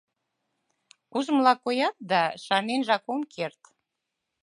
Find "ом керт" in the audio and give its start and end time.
3.13-3.61